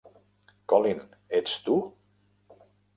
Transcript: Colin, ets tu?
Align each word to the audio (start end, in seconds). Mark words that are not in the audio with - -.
Colin, 0.73 1.05
ets 1.43 1.55
tu? 1.69 1.79